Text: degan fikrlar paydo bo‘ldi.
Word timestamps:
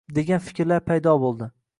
degan 0.19 0.41
fikrlar 0.45 0.83
paydo 0.91 1.15
bo‘ldi. 1.25 1.51